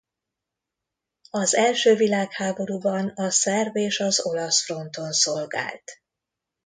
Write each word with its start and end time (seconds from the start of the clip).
Az 1.29 1.55
első 1.55 1.95
világháborúban 1.95 3.07
a 3.07 3.29
szerb 3.29 3.77
és 3.77 3.99
az 3.99 4.25
olasz 4.25 4.63
fronton 4.63 5.11
szolgált. 5.11 6.01